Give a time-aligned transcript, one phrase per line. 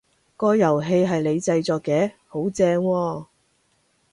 [0.35, 2.13] 個遊戲係你製作嘅？
[2.27, 3.25] 好正喎！